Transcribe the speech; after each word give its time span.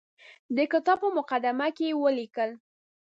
د 0.55 0.57
کتاب 0.71 0.97
په 1.03 1.09
مقدمه 1.17 1.67
کې 1.75 1.85
یې 1.89 1.97
ولیکل. 2.01 2.51